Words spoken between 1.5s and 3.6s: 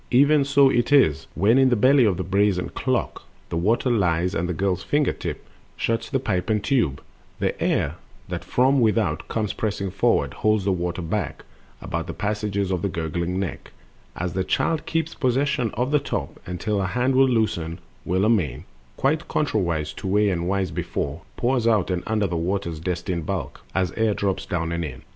in the belly of the brazen clock The